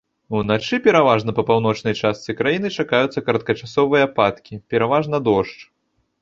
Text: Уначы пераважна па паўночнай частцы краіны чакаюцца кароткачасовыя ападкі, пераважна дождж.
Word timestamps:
Уначы 0.37 0.77
пераважна 0.85 1.35
па 1.39 1.43
паўночнай 1.49 1.93
частцы 2.01 2.35
краіны 2.39 2.71
чакаюцца 2.85 3.23
кароткачасовыя 3.27 4.09
ападкі, 4.11 4.59
пераважна 4.73 5.17
дождж. 5.31 5.61